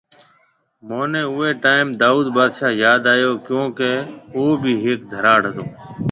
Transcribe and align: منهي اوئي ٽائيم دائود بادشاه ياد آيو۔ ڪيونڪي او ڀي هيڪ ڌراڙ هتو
منهي 0.87 1.21
اوئي 1.33 1.51
ٽائيم 1.63 1.87
دائود 2.01 2.27
بادشاه 2.37 2.71
ياد 2.83 3.01
آيو۔ 3.13 3.31
ڪيونڪي 3.45 3.93
او 4.35 4.43
ڀي 4.63 4.73
هيڪ 4.83 4.99
ڌراڙ 5.11 5.41
هتو 5.47 5.63